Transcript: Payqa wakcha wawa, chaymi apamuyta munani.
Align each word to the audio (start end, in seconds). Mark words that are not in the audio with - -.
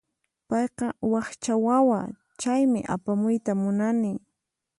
Payqa 0.49 0.87
wakcha 1.11 1.53
wawa, 1.65 1.99
chaymi 2.41 2.79
apamuyta 2.95 3.51
munani. 3.61 4.11